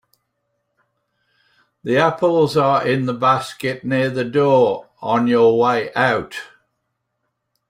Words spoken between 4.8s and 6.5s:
on your way out.